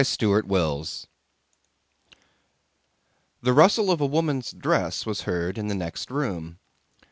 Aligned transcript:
CHAPTER 0.03 0.41
VII 0.41 0.83
The 3.43 3.53
rustle 3.53 3.91
of 3.91 4.01
a 4.01 4.05
woman's 4.07 4.51
dress 4.51 5.05
was 5.05 5.21
heard 5.29 5.59
in 5.59 5.67
the 5.67 5.75
next 5.75 6.09
room. 6.09 6.57